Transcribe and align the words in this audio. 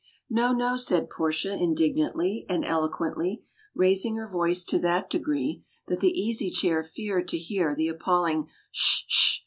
"No, 0.31 0.51
no," 0.51 0.77
said 0.77 1.11
Portia, 1.11 1.53
indignantly 1.53 2.47
and 2.49 2.65
eloquently, 2.65 3.43
raising 3.75 4.15
her 4.15 4.27
voice 4.27 4.65
to 4.65 4.79
that 4.79 5.11
degree 5.11 5.63
that 5.89 5.99
the 5.99 6.19
Easy 6.19 6.49
Chair 6.49 6.81
feared 6.81 7.27
to 7.27 7.37
hear 7.37 7.75
the 7.75 7.87
appalling 7.87 8.47
"'sh! 8.71 9.03
'sh!" 9.07 9.39